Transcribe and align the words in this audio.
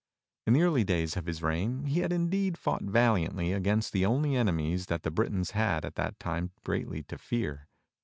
In 0.47 0.53
the 0.53 0.63
early 0.63 0.83
days 0.83 1.15
of 1.15 1.27
his 1.27 1.43
reign 1.43 1.85
he 1.85 1.99
had 1.99 2.11
indeed 2.11 2.57
fought 2.57 2.81
valiantly 2.81 3.51
against 3.53 3.93
the 3.93 4.03
only 4.03 4.35
enemies 4.35 4.87
that 4.87 5.03
the 5.03 5.11
Britons 5.11 5.51
had 5.51 5.85
at 5.85 5.93
that 5.93 6.17
time 6.19 6.49
greatly 6.63 7.03
to 7.03 7.19
fear. 7.19 7.67